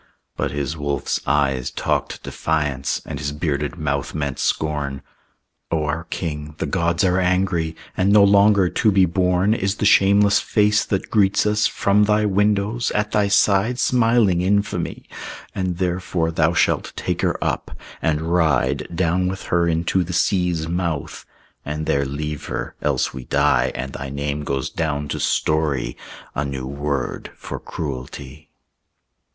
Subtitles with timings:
[0.35, 5.03] But his wolf's eyes talked defiance, And his bearded mouth meant scorn.
[5.69, 9.85] "O our king, the gods are angry; And no longer to be borne "Is the
[9.85, 15.03] shameless face that greets us From thy windows, at thy side, Smiling infamy.
[15.53, 17.69] And therefore Thou shall take her up,
[18.01, 21.27] and ride "Down with her into the sea's mouth,
[21.63, 25.95] And there leave her; else we die, And thy name goes down to story
[26.33, 28.49] A new word for cruelty."